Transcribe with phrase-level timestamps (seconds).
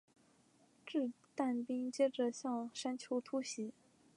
[0.83, 3.71] 掷弹兵接着向山丘突袭。